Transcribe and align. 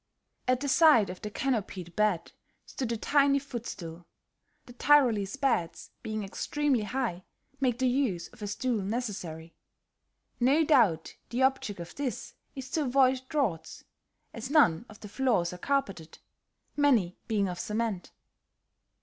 At 0.47 0.61
the 0.61 0.67
side 0.67 1.11
of 1.11 1.21
the 1.21 1.29
canopied 1.29 1.95
bed 1.95 2.31
stood 2.65 2.91
a 2.91 2.97
tiny 2.97 3.37
foot 3.37 3.67
stool: 3.67 4.07
the 4.65 4.73
Tyrolese 4.73 5.35
beds 5.39 5.91
being 6.01 6.23
extremely 6.23 6.81
high 6.81 7.23
make 7.59 7.77
the 7.77 7.87
use 7.87 8.27
of 8.29 8.41
a 8.41 8.47
stool 8.47 8.81
necessary. 8.81 9.53
No 10.39 10.63
doubt 10.63 11.17
the 11.29 11.43
object 11.43 11.79
of 11.79 11.93
this 11.93 12.33
is 12.55 12.71
to 12.71 12.85
avoid 12.85 13.21
draughts, 13.29 13.83
as 14.33 14.49
none 14.49 14.87
of 14.89 14.99
the 15.01 15.07
floors 15.07 15.53
are 15.53 15.59
carpeted, 15.59 16.17
many 16.75 17.19
being 17.27 17.47
of 17.47 17.59
cement. 17.59 18.11